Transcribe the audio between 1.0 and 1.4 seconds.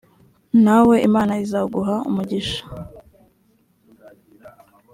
imana